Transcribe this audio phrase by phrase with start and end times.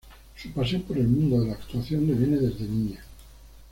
[0.35, 3.03] Su pasión por el mundo de la actuación le viene desde niña.